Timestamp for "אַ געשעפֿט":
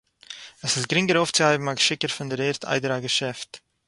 2.97-3.51